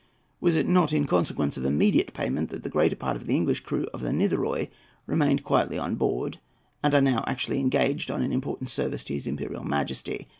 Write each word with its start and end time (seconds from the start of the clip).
Was 0.39 0.55
it 0.55 0.67
not 0.67 0.93
in 0.93 1.05
consequence 1.05 1.57
of 1.57 1.63
immediate 1.63 2.11
payment 2.15 2.49
that 2.49 2.63
the 2.63 2.71
greater 2.71 2.95
part 2.95 3.15
of 3.15 3.27
the 3.27 3.35
English 3.35 3.59
crew 3.59 3.85
of 3.93 4.01
the 4.01 4.09
Nitherohy 4.11 4.71
remained 5.05 5.43
quietly 5.43 5.77
on 5.77 5.93
board, 5.93 6.39
and 6.83 6.95
are 6.95 7.01
now 7.01 7.23
actually 7.27 7.59
engaged 7.59 8.09
on 8.09 8.23
an 8.23 8.31
important 8.31 8.71
service 8.71 9.03
to 9.03 9.13
his 9.13 9.27
Imperial 9.27 9.63
Majesty? 9.63 10.27